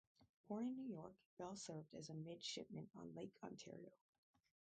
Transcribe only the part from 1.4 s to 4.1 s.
served as a midshipman on Lake Ontario.